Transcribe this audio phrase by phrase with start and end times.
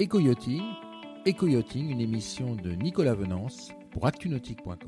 [0.00, 4.78] Éco-yachting, une émission de Nicolas Venance pour actunautique.com.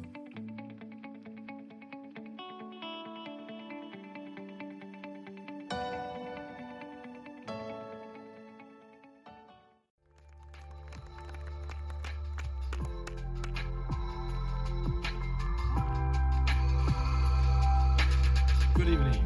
[18.75, 19.23] Good evening.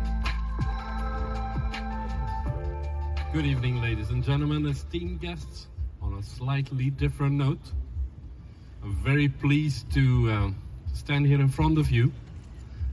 [3.33, 5.69] Good evening, ladies and gentlemen, esteemed guests.
[6.17, 7.61] On a slightly different note,
[8.83, 10.51] I'm very pleased to uh,
[10.95, 12.11] stand here in front of you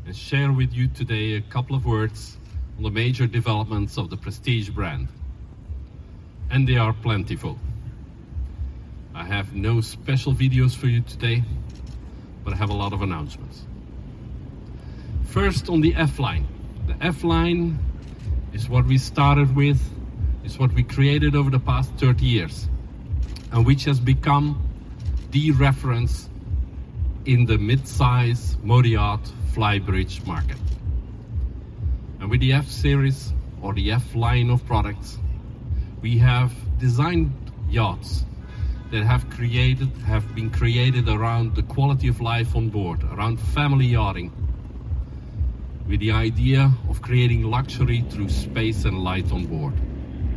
[0.06, 2.36] and share with you today a couple of words
[2.76, 5.08] on the major developments of the Prestige brand.
[6.52, 7.58] And they are plentiful.
[9.16, 11.44] I have no special videos for you today,
[12.44, 13.64] but I have a lot of announcements.
[15.28, 16.46] First, on the F line.
[16.88, 17.80] The F line
[18.52, 19.82] is what we started with,
[20.44, 22.68] is what we created over the past 30 years,
[23.54, 24.60] and which has become
[25.32, 26.28] the reference
[27.26, 29.22] in the mid-size motor yacht
[29.54, 30.58] flybridge market.
[32.20, 33.32] And with the F series
[33.62, 35.20] or the F line of products,
[36.02, 37.32] we have designed
[37.70, 38.26] yachts
[38.92, 43.86] that have created have been created around the quality of life on board, around family
[43.86, 44.32] yachting,
[45.88, 49.74] with the idea of creating luxury through space and light on board,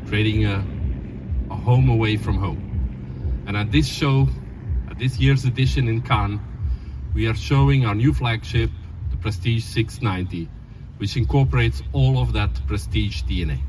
[0.07, 0.65] creating a,
[1.51, 2.76] a home away from home.
[3.47, 4.29] And at this show,
[4.91, 6.41] at this year's edition in Cannes,
[7.15, 8.71] we are showing our new flagship,
[9.11, 10.49] the Prestige 690,
[10.99, 13.61] which incorporates all of that Prestige DNA.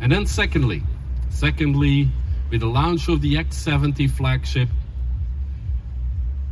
[0.00, 0.82] And then secondly,
[1.28, 2.08] secondly,
[2.50, 4.68] with the launch of the X70 flagship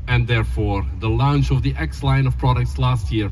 [0.07, 3.31] and therefore the launch of the X line of products last year,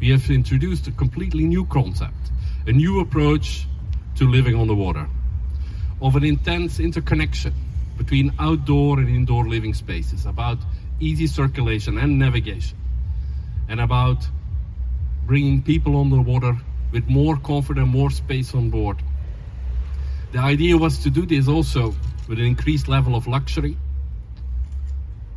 [0.00, 2.30] we have introduced a completely new concept,
[2.66, 3.66] a new approach
[4.16, 5.08] to living on the water,
[6.00, 7.52] of an intense interconnection
[7.96, 10.58] between outdoor and indoor living spaces, about
[11.00, 12.76] easy circulation and navigation,
[13.68, 14.26] and about
[15.26, 16.56] bringing people on the water
[16.92, 18.96] with more comfort and more space on board.
[20.32, 21.94] The idea was to do this also
[22.28, 23.76] with an increased level of luxury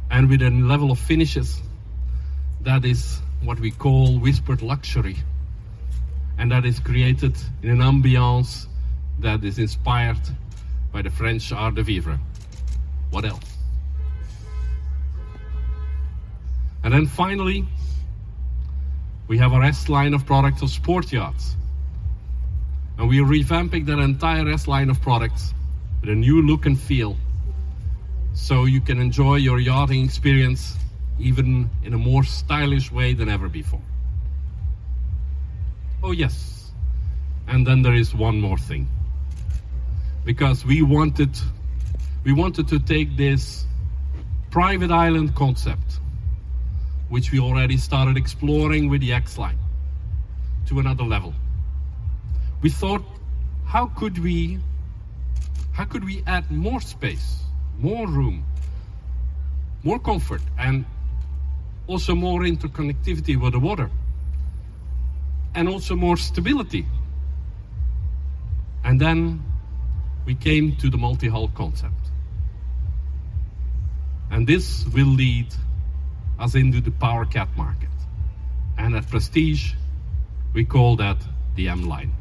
[0.10, 1.62] and with a level of finishes
[2.64, 5.18] that is what we call whispered luxury.
[6.38, 8.68] And that is created in an ambiance
[9.20, 10.20] that is inspired
[10.94, 12.20] by the French art de vivre.
[13.10, 13.44] What else?
[16.84, 17.66] And then finally,
[19.28, 21.58] we have our S line of products of sport yachts.
[22.98, 25.54] And we are revamping that entire S line of products
[26.02, 27.18] with a new look and feel
[28.34, 30.76] so you can enjoy your yachting experience
[31.20, 33.82] even in a more stylish way than ever before.
[36.04, 36.72] Oh, yes.
[37.48, 38.88] And then there is one more thing.
[40.26, 41.38] Because we wanted
[42.24, 43.66] we wanted to take this
[44.52, 46.00] private island concept
[47.10, 49.58] which we already started exploring with the X line
[50.68, 51.34] to another level.
[52.62, 53.04] We thought
[53.66, 54.60] how could we
[55.74, 57.44] how could we add more space
[57.80, 58.46] more room,
[59.84, 60.86] more comfort, and
[61.88, 63.90] also more interconnectivity with the water,
[65.56, 66.86] and also more stability.
[68.84, 69.44] And then
[70.26, 71.94] we came to the multi hull concept.
[74.32, 75.54] And this will lead
[76.40, 77.90] us into the power cat market.
[78.78, 79.74] And at Prestige,
[80.54, 81.18] we call that
[81.56, 82.14] the M line.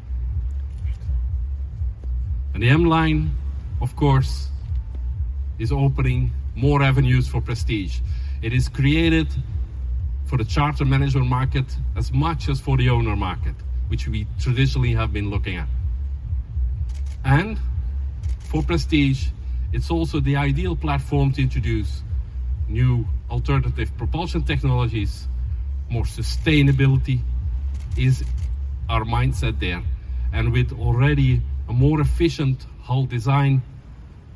[2.53, 3.31] And the M line,
[3.81, 4.49] of course,
[5.57, 7.99] is opening more avenues for prestige.
[8.41, 9.27] It is created
[10.25, 11.65] for the charter management market
[11.95, 13.55] as much as for the owner market,
[13.87, 15.67] which we traditionally have been looking at.
[17.23, 17.59] And
[18.53, 19.29] for prestige,
[19.73, 22.03] it's also the ideal platform to introduce
[22.69, 25.27] new alternative propulsion technologies,
[25.89, 27.19] more sustainability
[27.97, 28.23] is
[28.89, 29.81] our mindset there.
[30.31, 33.63] And with already a more efficient hull design,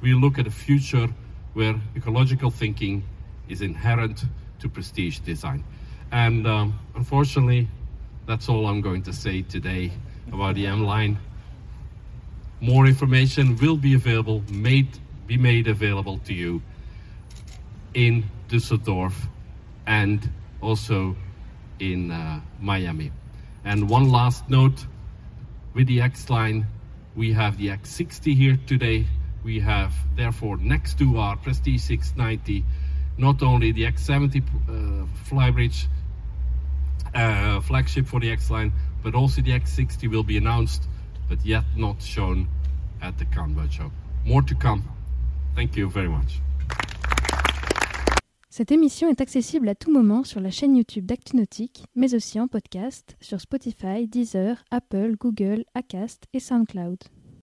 [0.01, 1.07] we look at a future
[1.53, 3.03] where ecological thinking
[3.47, 4.25] is inherent
[4.59, 5.63] to prestige design.
[6.11, 7.67] And um, unfortunately,
[8.25, 9.91] that's all I'm going to say today
[10.33, 11.19] about the M line.
[12.59, 14.87] More information will be available, made
[15.27, 16.61] be made available to you
[17.93, 19.13] in Düsseldorf
[19.85, 20.29] and
[20.61, 21.15] also
[21.79, 23.11] in uh, Miami.
[23.65, 24.85] And one last note
[25.73, 26.65] with the X line,
[27.15, 29.05] we have the X60 here today
[29.43, 32.65] we have therefore next to our Prestige 690
[33.17, 35.87] not only the X70 uh, flybridge
[37.15, 38.71] uh, flagship for the X line,
[39.01, 40.83] but also the X60 will be announced,
[41.29, 42.47] but yet not shown
[43.01, 43.91] at the Cannes Boat Show.
[44.25, 44.83] More to come.
[45.55, 46.41] Thank you very much.
[48.49, 52.47] Cette émission est accessible à tout moment sur la chaîne YouTube d'ActuNautique, mais aussi en
[52.47, 56.97] podcast sur Spotify, Deezer, Apple, Google, Acast et SoundCloud.